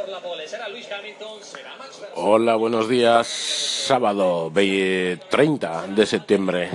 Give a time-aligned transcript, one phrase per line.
[0.00, 2.24] por la pole será Luis Hamilton, será Max Verstappen.
[2.24, 3.26] Hola, buenos días.
[3.26, 6.70] Sábado ve- 30 de septiembre.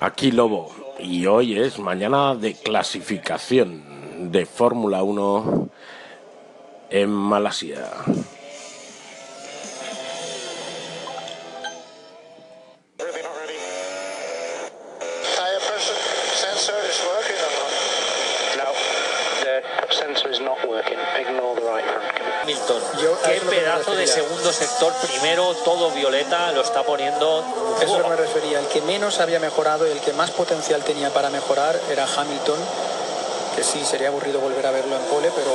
[0.00, 0.74] Aquí Lobo.
[0.98, 5.68] Y hoy es mañana de clasificación de Fórmula 1
[6.90, 7.86] en Malasia.
[19.90, 20.58] Sensor is not?
[20.68, 20.98] Working.
[21.18, 21.91] Ignore the right.
[22.42, 22.82] Hamilton.
[23.00, 24.92] Yo Qué pedazo de segundo sector.
[25.06, 27.44] Primero todo violeta, lo está poniendo.
[27.80, 28.58] Eso es lo que me refería.
[28.58, 32.58] El que menos había mejorado y el que más potencial tenía para mejorar era Hamilton.
[33.56, 35.52] Que sí, sería aburrido volver a verlo en pole, pero.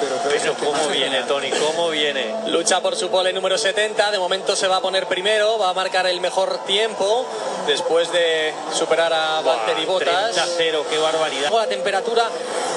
[0.00, 1.22] Pero, Pero cómo viene.
[1.22, 2.34] Tony, cómo viene.
[2.48, 5.74] Lucha por su pole número 70, de momento se va a poner primero, va a
[5.74, 7.24] marcar el mejor tiempo
[7.66, 10.36] después de superar a Valtteri Bottas.
[10.36, 11.50] 30-0, qué barbaridad.
[11.52, 12.28] La temperatura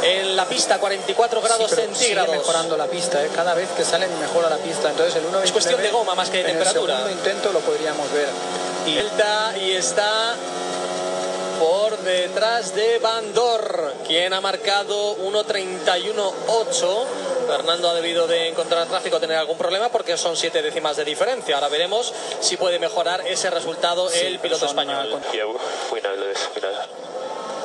[0.03, 2.35] en la pista 44 Sí, grados sigue centígrados.
[2.35, 3.29] mejorando la pista, ¿eh?
[3.33, 4.89] cada vez que salen mejora la pista.
[4.89, 6.93] Entonces el 1.29 Es cuestión de goma más que de en temperatura.
[6.93, 8.29] El segundo intento lo podríamos ver.
[8.87, 8.99] Y
[9.65, 10.35] y está
[11.59, 17.03] por detrás de Bandor, quien ha marcado 1.31.8.
[17.47, 21.55] Fernando ha debido de encontrar tráfico, tener algún problema porque son siete décimas de diferencia.
[21.55, 25.09] Ahora veremos si puede mejorar ese resultado el piloto español.
[26.65, 26.89] that.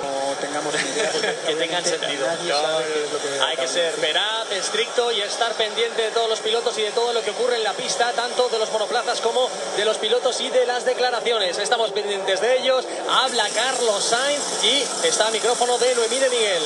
[0.00, 1.12] No tengamos ni idea.
[1.46, 2.26] Que tengan sentido.
[2.26, 6.02] nadie No, sabe qué es lo que hay que ser veraz, estricto y estar pendiente
[6.02, 8.58] de todos los pilotos y de todo lo que ocurre en la pista, tanto de
[8.58, 11.58] los monoplazas como de los pilotos y de las declaraciones.
[11.58, 12.84] Estamos pendientes de ellos.
[13.08, 16.62] Habla Carlos Sainz y está a micrófono de Noemí de Miguel.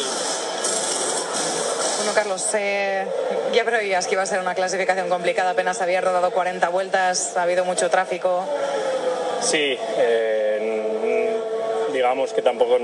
[2.05, 3.07] Bueno, Carlos, eh,
[3.55, 7.45] ya preveías que iba a ser una clasificación complicada, apenas había rodado 40 vueltas, ha
[7.45, 8.45] habido mucho tráfico.
[9.41, 11.35] Sí, eh,
[11.95, 12.77] digamos que tampoco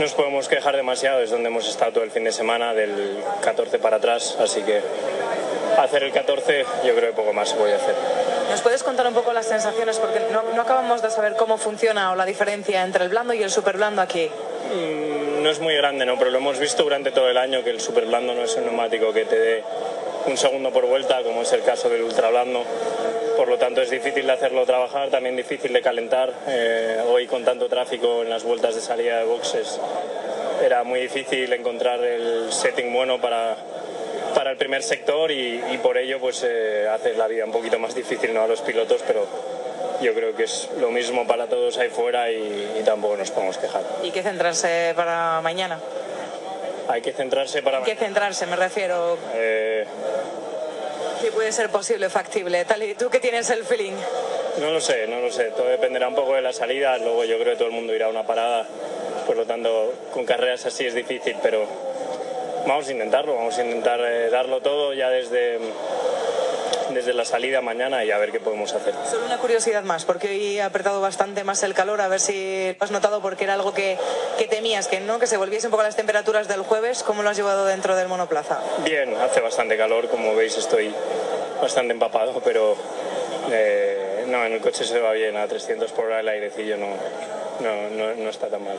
[0.00, 3.78] nos podemos quejar demasiado, es donde hemos estado todo el fin de semana, del 14
[3.78, 4.80] para atrás, así que
[5.78, 7.94] hacer el 14 yo creo que poco más se puede hacer.
[8.50, 10.00] ¿Nos puedes contar un poco las sensaciones?
[10.00, 13.44] Porque no, no acabamos de saber cómo funciona o la diferencia entre el blando y
[13.44, 14.28] el super blando aquí.
[14.74, 15.11] Mm,
[15.42, 16.16] No es muy grande, ¿no?
[16.16, 18.64] pero lo hemos visto durante todo el año que el super blando no es un
[18.64, 19.64] neumático que te dé
[20.26, 22.62] un segundo por vuelta, como es el caso del ultra blando.
[23.36, 26.32] Por lo tanto, es difícil de hacerlo trabajar, también difícil de calentar.
[26.46, 29.80] Eh, hoy, con tanto tráfico en las vueltas de salida de boxes,
[30.64, 33.56] era muy difícil encontrar el setting bueno para,
[34.36, 36.86] para el primer sector y, y por ello pues eh,
[37.16, 38.42] la vida un poquito más difícil ¿no?
[38.42, 39.26] a los pilotos, pero
[40.02, 43.56] yo creo que es lo mismo para todos ahí fuera y, y tampoco nos podemos
[43.58, 43.82] quejar.
[44.02, 45.78] ¿Y qué centrarse para mañana?
[46.88, 47.78] Hay que centrarse para...
[47.78, 48.46] ¿En qué centrarse?
[48.46, 49.84] Me refiero, Eh,
[51.22, 52.64] ¿qué puede ser posible, factible?
[52.64, 53.92] Tal y tú que tienes el feeling.
[54.58, 55.44] no lo sé, no lo sé.
[55.56, 56.98] Todo dependerá un poco de la salida.
[56.98, 58.66] Luego yo creo que todo el mundo irá a una parada.
[59.26, 61.64] Por lo tanto, con carreras así es difícil, pero
[62.66, 63.36] vamos a intentarlo.
[63.36, 65.58] Vamos a intentar eh, darlo todo ya desde,
[67.02, 68.94] desde la salida mañana y a ver qué podemos hacer.
[69.10, 72.76] Solo una curiosidad más, porque hoy ha apretado bastante más el calor, a ver si
[72.78, 73.98] lo has notado porque era algo que,
[74.38, 77.30] que temías, que no, que se volviese un poco las temperaturas del jueves, ¿cómo lo
[77.30, 78.60] has llevado dentro del monoplaza?
[78.84, 80.94] Bien, hace bastante calor, como veis estoy
[81.60, 82.76] bastante empapado, pero
[83.50, 86.86] eh, no, en el coche se va bien, a 300 por hora el airecillo no,
[87.60, 88.76] no, no, no está tan mal.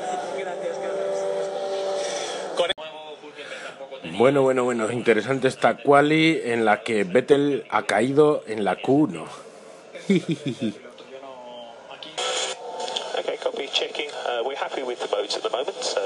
[4.17, 9.25] Bueno, bueno, bueno, interesante esta quali en la que Vettel ha caído en la Q1.
[13.15, 13.67] Okay, copy.
[13.71, 14.09] Checking.
[14.09, 16.01] Uh, we're happy with the boats at the moment, so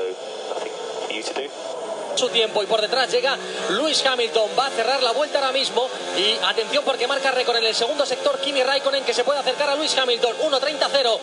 [0.50, 0.74] nothing
[1.08, 1.87] for you to do.
[2.18, 3.38] Su tiempo y por detrás llega
[3.70, 4.50] Luis Hamilton.
[4.58, 8.06] Va a cerrar la vuelta ahora mismo y atención porque marca récord en el segundo
[8.06, 10.36] sector Kimi Raikkonen que se puede acercar a Luis Hamilton.
[10.38, 11.20] 1.30-0.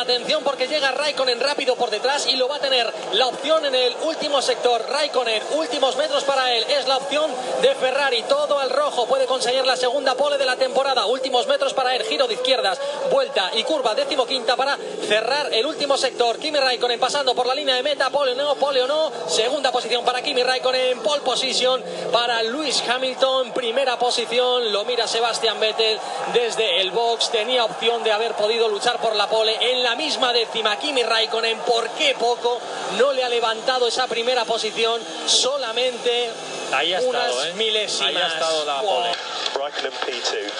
[0.00, 3.74] Atención porque llega Raikkonen rápido por detrás y lo va a tener la opción en
[3.74, 4.84] el último sector.
[4.88, 6.64] Raikkonen, últimos metros para él.
[6.68, 7.30] Es la opción
[7.62, 8.22] de Ferrari.
[8.28, 9.06] Todo al rojo.
[9.06, 11.06] Puede conseguir la segunda pole de la temporada.
[11.06, 12.02] Últimos metros para él.
[12.04, 12.78] Giro de izquierdas.
[13.10, 16.38] Vuelta y curva decimoquinta para cerrar el último sector.
[16.38, 18.10] Kimi Raikkonen pasando por la línea de meta.
[18.10, 19.12] Pole o no, pole o no.
[19.28, 21.80] Segunda posición para Kimi Kimi Raikkonen, pole position
[22.10, 25.96] para Luis Hamilton, primera posición, lo mira Sebastián Vettel
[26.32, 30.32] desde el box, tenía opción de haber podido luchar por la pole en la misma
[30.32, 32.60] décima Kimi Raikkonen, ¿por qué poco?
[32.98, 36.32] No le ha levantado esa primera posición, solamente
[36.72, 37.52] Ahí ha unas estado, ¿eh?
[37.54, 38.08] milésimas.
[38.08, 39.06] Ahí ha estado la pole.
[39.54, 39.62] Wow.
[39.62, 40.50] Raikkonen P2,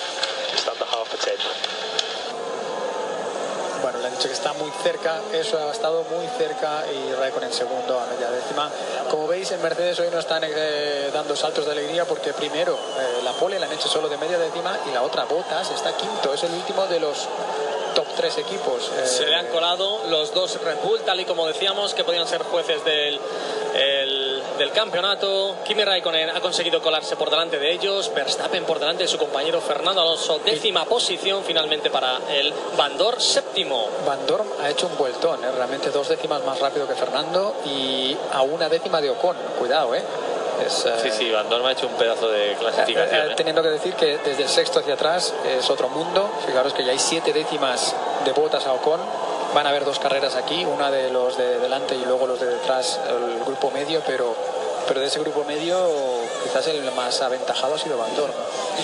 [0.56, 1.73] stand half a
[4.22, 8.70] que está muy cerca, eso ha estado muy cerca y Raikkonen segundo a media décima.
[9.10, 13.22] Como veis, en Mercedes hoy no están eh, dando saltos de alegría porque primero eh,
[13.22, 16.32] la pole la han hecho solo de media décima y la otra Bottas está quinto,
[16.32, 17.28] es el último de los
[17.94, 18.90] top tres equipos.
[18.98, 22.26] Eh, Se le han colado los dos Red Bull, tal y como decíamos, que podían
[22.26, 23.20] ser jueces del
[23.74, 24.23] el
[24.58, 25.56] del campeonato.
[25.64, 28.12] Kimi Raikkonen ha conseguido colarse por delante de ellos.
[28.14, 30.38] Verstappen por delante de su compañero Fernando Alonso.
[30.44, 33.88] Décima posición finalmente para el Bandor séptimo.
[34.06, 35.50] Van Dorn ha hecho un vueltón, ¿eh?
[35.50, 39.36] realmente dos décimas más rápido que Fernando y a una décima de Ocon.
[39.58, 40.02] Cuidado, ¿eh?
[40.64, 43.30] Es, eh, Sí, sí, Van Dorn ha hecho un pedazo de eh, clasificación.
[43.30, 43.34] ¿eh?
[43.36, 46.30] Teniendo que decir que desde el sexto hacia atrás es otro mundo.
[46.46, 49.00] Fijaros que ya hay siete décimas de botas a Ocon.
[49.54, 52.46] Van a haber dos carreras aquí, una de los de delante y luego los de
[52.46, 54.34] detrás, el grupo medio, pero,
[54.88, 55.78] pero de ese grupo medio
[56.42, 58.32] quizás el más aventajado ha sido Van Dorn.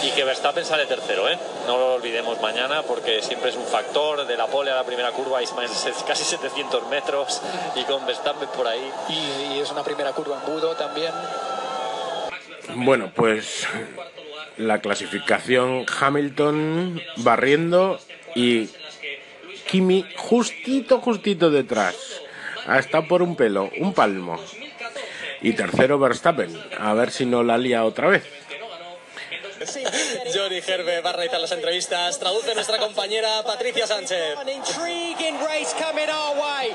[0.05, 1.37] Y que Verstappen sale tercero, ¿eh?
[1.67, 5.11] No lo olvidemos mañana porque siempre es un factor de la pole a la primera
[5.11, 5.52] curva, es
[6.06, 7.43] casi 700 metros
[7.75, 8.90] y con Verstappen por ahí.
[9.08, 11.12] Y, y es una primera curva en Budo también.
[12.76, 13.66] Bueno, pues
[14.56, 17.99] la clasificación Hamilton barriendo
[18.34, 18.69] y
[19.70, 22.20] Kimi justito, justito detrás.
[22.67, 24.37] Ha estado por un pelo, un palmo.
[25.43, 26.50] Y tercero Verstappen.
[26.78, 28.39] A ver si no la lía otra vez.
[30.68, 32.18] Herbe va a realizar las entrevistas.
[32.18, 34.36] Traduce nuestra compañera Patricia Sánchez.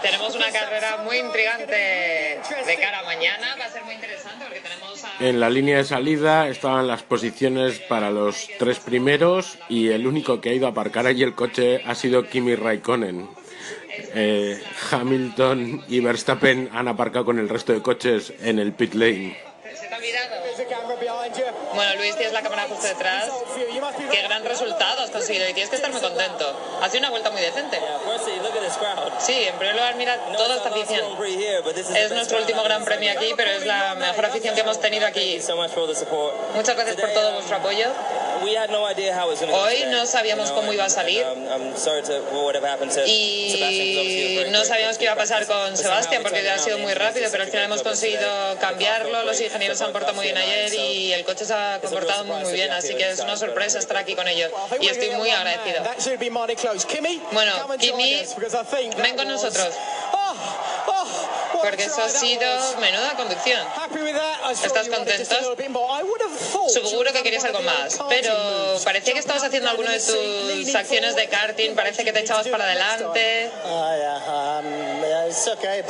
[0.01, 3.55] Tenemos una carrera muy intrigante de cara a mañana.
[3.59, 5.17] Va a ser muy interesante porque tenemos a...
[5.19, 10.41] En la línea de salida estaban las posiciones para los tres primeros y el único
[10.41, 13.29] que ha ido a aparcar allí el coche ha sido Kimi Raikkonen.
[13.97, 14.61] Eh,
[14.91, 19.37] Hamilton y Verstappen han aparcado con el resto de coches en el pit lane.
[19.73, 20.44] ¿Se te ha olvidado?
[21.75, 23.29] Bueno, Luis, tienes la cámara justo detrás.
[24.11, 26.53] Qué gran resultado has conseguido y tienes que estar muy contento.
[26.81, 27.79] Ha sido una vuelta muy decente.
[29.19, 31.17] Sí, en primer lugar, mira toda esta afición.
[31.95, 35.39] Es nuestro último gran premio aquí, pero es la mejor afición que hemos tenido aquí.
[36.55, 37.87] Muchas gracias por todo vuestro apoyo.
[39.55, 41.23] Hoy no sabíamos cómo iba a salir.
[43.07, 47.43] y no sabíamos qué iba a pasar con Sebastián porque ha sido muy rápido, pero
[47.43, 49.23] al final hemos conseguido cambiarlo.
[49.23, 52.35] Los ingenieros se han portado muy bien ayer y el coche se ha comportado muy,
[52.43, 54.51] muy bien, así que es una sorpresa estar aquí con ellos.
[54.79, 55.83] Y estoy muy agradecido.
[57.31, 58.23] Bueno, Kimi,
[59.01, 59.67] ven con nosotros.
[61.61, 62.47] Porque eso ha sido
[62.79, 63.61] menuda conducción.
[64.67, 65.27] ¿Estás contentos?
[66.69, 68.33] Seguro que querías algo más, pero
[68.83, 72.65] parecía que estabas haciendo alguna de tus acciones de karting, parece que te echabas para
[72.65, 73.51] adelante.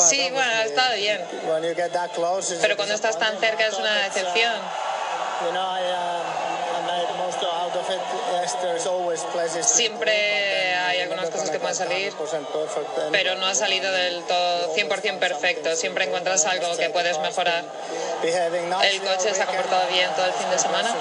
[0.09, 1.21] Sí, bueno, ha estado bien,
[2.61, 4.53] pero cuando estás tan cerca es una decepción.
[9.61, 12.13] Siempre hay algunas cosas que pueden salir,
[13.11, 15.75] pero no ha salido del todo 100% perfecto.
[15.75, 17.63] Siempre encuentras algo que puedes mejorar.
[18.23, 20.95] El coche se ha comportado bien todo el fin de semana.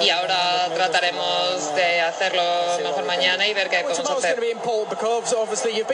[0.00, 2.42] Y ahora trataremos de hacerlo
[2.82, 4.36] mejor mañana y ver qué podemos hacer.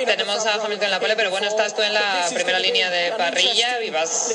[0.04, 3.12] Tenemos a Hamilton en la pole, pero bueno, estás tú en la primera línea de
[3.12, 4.30] parrilla y vas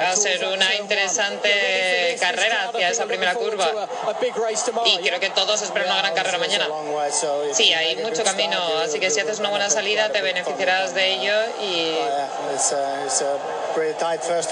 [0.00, 3.88] a ser una interesante carrera hacia esa primera curva.
[4.86, 6.66] Y creo que todos esperan una gran carrera mañana.
[7.52, 11.34] Sí, hay mucho camino, así que si haces una buena salida te beneficiarás de ello
[11.62, 11.96] y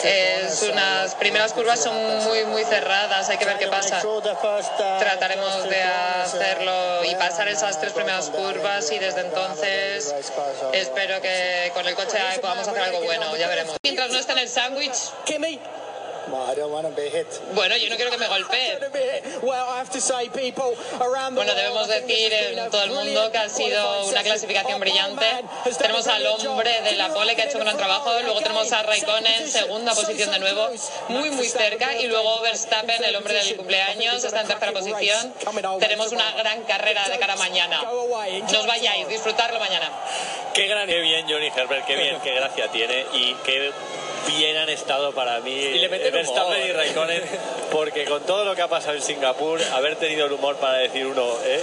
[0.05, 1.95] es unas primeras curvas son
[2.25, 4.03] muy muy cerradas, hay que ver qué pasa.
[4.99, 10.15] Trataremos de hacerlo y pasar esas tres primeras curvas y desde entonces
[10.73, 13.77] espero que con el coche podamos hacer algo bueno, ya veremos.
[13.83, 15.13] Mientras no esté en el sándwich.
[17.55, 18.79] Bueno, yo no quiero que me golpee.
[21.35, 25.27] Bueno, debemos decir en todo el mundo que ha sido una clasificación brillante.
[25.79, 28.11] Tenemos al hombre de la pole que ha hecho un gran trabajo.
[28.23, 30.69] Luego tenemos a Raikkonen en segunda posición de nuevo,
[31.09, 31.95] muy, muy cerca.
[31.97, 35.35] Y luego Verstappen, el hombre del cumpleaños, está en tercera posición.
[35.81, 37.83] Tenemos una gran carrera de cara a mañana.
[38.53, 39.91] No os vayáis, disfrutarlo mañana.
[40.55, 43.73] Qué gran, qué bien Johnny Herbert, qué bien, qué gracia tiene y qué
[44.27, 47.23] bien han estado para mí le meten Verstappen y Raikkonen
[47.71, 51.07] porque con todo lo que ha pasado en Singapur haber tenido el humor para decir
[51.07, 51.61] uno eh,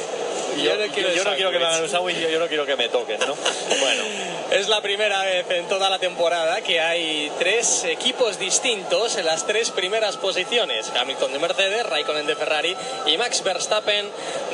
[0.57, 2.47] yo, Yo no quiero yo no quiero que me hagan un sándwich yo, yo no
[2.47, 3.35] quiero que me toquen ¿no?
[3.79, 4.03] bueno
[4.51, 9.47] Es la primera vez en toda la temporada que hay tres equipos distintos en las
[9.47, 10.91] tres primeras posiciones.
[10.99, 12.75] Hamilton de Mercedes, Raikkonen de Ferrari
[13.05, 14.09] y Max Verstappen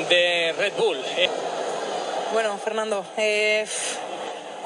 [0.08, 1.00] de Red Bull.
[1.18, 1.28] Eh,
[2.32, 3.66] Bueno, Fernando, eh,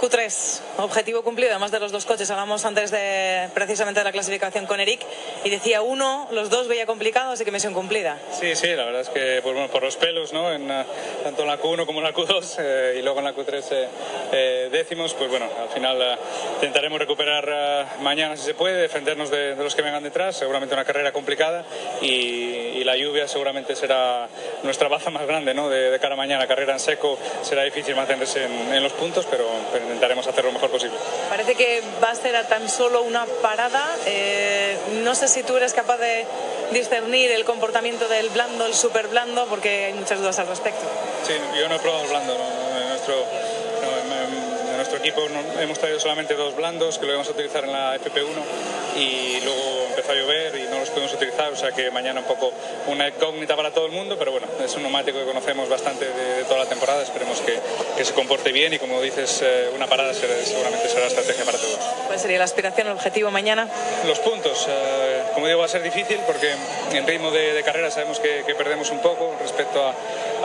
[0.02, 2.30] Q3, objetivo cumplido, además de los dos coches.
[2.32, 5.02] Hablamos antes de precisamente de la clasificación con Eric
[5.44, 8.18] y decía uno, los dos veía complicado, así que misión cumplida.
[8.32, 10.52] Sí, sí, la verdad es que pues, bueno, por los pelos, ¿no?
[10.52, 10.84] En, eh,
[11.24, 13.88] tanto en la Q1 como en la Q2 eh, y luego en la Q3 eh,
[14.32, 16.18] eh, décimos, pues bueno, al final eh,
[16.56, 20.86] intentaremos recuperar mañana si se puede, defendernos de, de los que vengan detrás, seguramente una
[20.86, 21.64] carrera complicada
[22.02, 24.28] y, y la lluvia seguramente será
[24.64, 25.70] nuestra baza más grande, ¿no?
[25.70, 29.28] De, de cara a mañana, carrera en seco será difícil mantenerse en, en los puntos,
[29.30, 30.98] pero, pero intentaremos hacer lo mejor posible.
[31.30, 33.96] Parece que va a ser a tan solo una parada.
[34.06, 36.26] Eh, no sé si tú eres capaz de
[36.72, 40.82] discernir el comportamiento del blando, el super blando, porque hay muchas dudas al respecto.
[41.28, 42.38] Sí, yo no he probado el blando.
[42.38, 42.90] ¿no?
[42.90, 45.22] Nuestro, no, en, nuestro equipo
[45.60, 49.81] hemos traído solamente dos blandos que lo vamos a utilizar en la FP1 y luego
[49.92, 52.52] empezó a llover y no los podemos utilizar, o sea que mañana un poco
[52.88, 56.44] una incógnita para todo el mundo, pero bueno, es un neumático que conocemos bastante de,
[56.46, 57.60] toda la temporada, esperemos que,
[57.98, 61.58] que, se comporte bien y como dices, eh, una parada seguramente será la estrategia para
[61.58, 61.78] todos.
[62.08, 63.68] ¿Cuál sería la aspiración, el objetivo mañana?
[64.08, 66.52] Los puntos, eh, como digo, va a ser difícil porque
[66.94, 69.94] en ritmo de, de carrera sabemos que, que, perdemos un poco respecto a,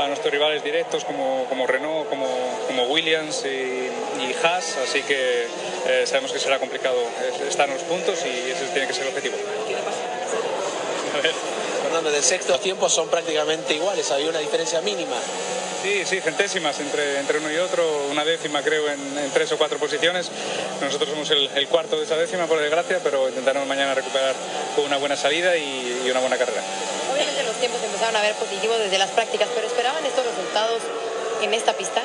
[0.03, 2.27] a, nuestros rivales directos como, como Renault, como,
[2.67, 5.47] como Williams y, y Haas, así que
[5.89, 6.97] eh, sabemos que será complicado
[7.49, 9.36] estar en los puntos y ese tiene que ser el objetivo.
[11.15, 11.33] A ver.
[11.83, 15.17] Fernando, del sexto tiempo son prácticamente iguales, había una diferencia mínima.
[15.83, 19.59] Sí, sí, centésimas entre, entre uno y otro, una décima creo en, en tres o
[19.59, 20.31] cuatro posiciones.
[20.81, 24.35] Nosotros somos el, el, cuarto de esa décima, por desgracia, pero intentaremos mañana recuperar
[24.75, 26.61] con una buena salida y, y una buena carrera.
[27.13, 30.83] Obviamente los tiempos empezaron a ver positivos desde las prácticas, pero ¿esperaban estos resultados
[31.43, 32.03] en esta pista?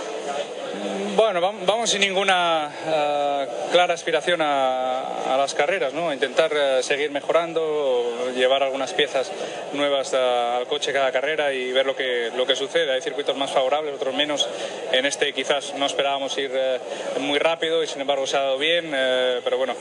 [1.15, 6.13] Bueno, vamos sin ninguna uh, clara aspiración a, las carreras, ¿no?
[6.13, 9.31] Intentar uh, seguir mejorando, llevar algunas piezas
[9.73, 12.93] nuevas uh, al coche cada carrera y ver lo que, lo que sucede.
[12.93, 14.47] Hay circuitos más favorables, otros menos.
[14.91, 16.51] En este quizás no esperábamos ir
[17.19, 18.91] muy rápido y sin embargo se ha dado bien.
[19.43, 19.75] pero bueno,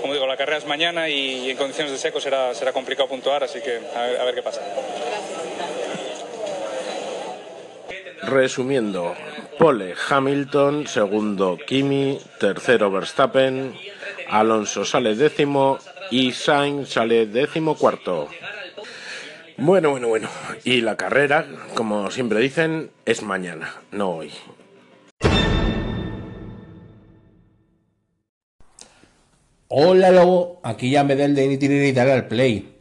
[0.00, 3.44] como digo, la carrera es mañana y, en condiciones de seco será, será complicado puntuar,
[3.44, 4.60] así que a a ver qué pasa.
[8.28, 9.14] Resumiendo,
[9.58, 13.72] Pole Hamilton, segundo Kimi, tercero Verstappen,
[14.28, 15.78] Alonso sale décimo
[16.10, 18.28] y Sainz sale décimo cuarto.
[19.56, 20.28] Bueno, bueno, bueno.
[20.62, 24.30] Y la carrera, como siempre dicen, es mañana, no hoy.
[29.68, 32.76] Hola Lobo, aquí ya me del de Itinerar al Play.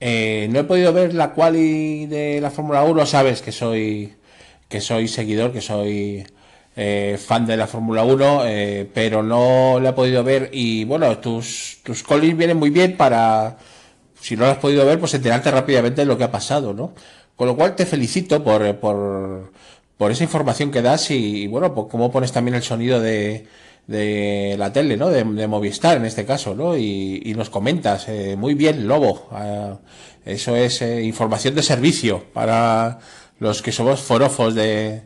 [0.00, 4.14] Eh, no he podido ver la quali de la Fórmula 1, sabes que soy
[4.74, 6.26] que soy seguidor, que soy
[6.74, 11.16] eh, fan de la Fórmula 1, eh, pero no la he podido ver y bueno,
[11.18, 13.56] tus, tus collins vienen muy bien para,
[14.20, 16.92] si no lo has podido ver, pues enterarte rápidamente de lo que ha pasado, ¿no?
[17.36, 19.52] Con lo cual te felicito por, por,
[19.96, 23.46] por esa información que das y, bueno, por pones también el sonido de,
[23.86, 25.08] de la tele, ¿no?
[25.08, 26.76] De, Movistar en este caso, ¿no?
[26.76, 29.76] Y, y nos comentas, eh, muy bien, Lobo, uh,
[30.28, 32.98] eso es información de servicio para
[33.38, 35.02] los que somos forofos de,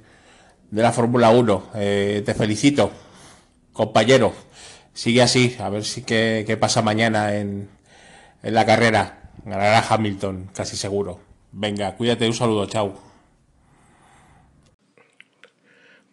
[0.70, 1.70] de la Fórmula 1.
[1.76, 2.90] Eh, te felicito,
[3.72, 4.34] compañero.
[4.92, 7.68] Sigue así, a ver si qué, qué pasa mañana en,
[8.42, 9.30] en, la carrera.
[9.44, 11.20] Ganará Hamilton, casi seguro.
[11.52, 13.00] Venga, cuídate, un saludo, chao.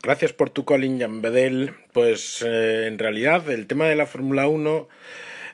[0.03, 1.73] Gracias por tu Colin Jambedel.
[1.91, 4.87] Pues eh, en realidad el tema de la Fórmula 1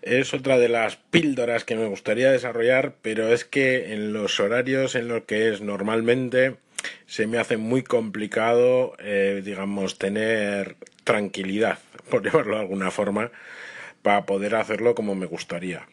[0.02, 4.96] es otra de las píldoras que me gustaría desarrollar, pero es que en los horarios
[4.96, 6.56] en los que es normalmente
[7.06, 11.80] se me hace muy complicado, eh, digamos, tener tranquilidad,
[12.10, 13.32] por llamarlo de alguna forma,
[14.02, 15.88] para poder hacerlo como me gustaría.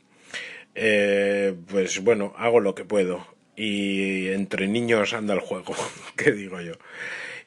[0.74, 5.74] Eh, pues bueno, hago lo que puedo y entre niños anda el juego,
[6.16, 6.74] que digo yo.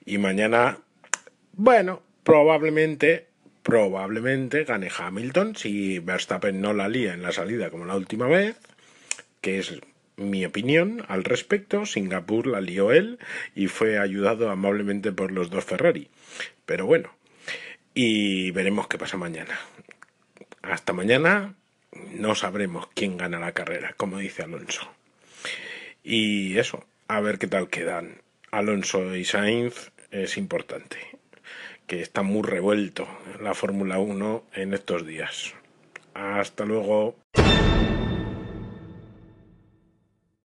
[0.05, 0.79] Y mañana,
[1.53, 3.30] bueno, probablemente
[3.63, 8.57] probablemente gane Hamilton si Verstappen no la lía en la salida como la última vez,
[9.41, 9.79] que es
[10.17, 11.85] mi opinión al respecto.
[11.85, 13.19] Singapur la lió él
[13.55, 16.09] y fue ayudado amablemente por los dos Ferrari.
[16.65, 17.13] Pero bueno,
[17.93, 19.59] y veremos qué pasa mañana.
[20.61, 21.55] Hasta mañana
[22.11, 24.91] no sabremos quién gana la carrera, como dice Alonso.
[26.03, 28.21] Y eso, a ver qué tal quedan.
[28.51, 31.20] Alonso y Sainz es importante
[31.91, 33.05] que está muy revuelto
[33.41, 35.53] la Fórmula 1 en estos días.
[36.13, 37.17] Hasta luego.